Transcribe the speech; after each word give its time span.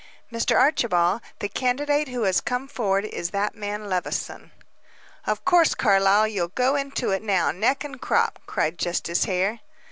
"Mr. 0.31 0.57
Archibald, 0.59 1.21
the 1.41 1.47
candidate 1.47 2.07
who 2.07 2.23
has 2.23 2.41
come 2.41 2.67
forward, 2.67 3.05
is 3.05 3.29
that 3.29 3.53
man 3.53 3.87
Levison." 3.87 4.51
"Of 5.27 5.45
course, 5.45 5.75
Carlyle, 5.75 6.27
you'll 6.27 6.47
go 6.47 6.75
into 6.75 7.11
it 7.11 7.21
now, 7.21 7.51
neck 7.51 7.83
and 7.83 8.01
crop," 8.01 8.39
cried 8.47 8.79
Justice 8.79 9.25
Hare. 9.25 9.59